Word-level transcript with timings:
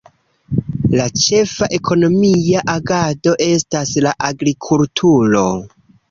La 0.99 1.03
ĉefa 1.23 1.67
ekonomia 1.77 2.63
agado 2.73 3.33
estas 3.49 3.91
la 4.05 4.13
agrikulturo. 4.31 5.45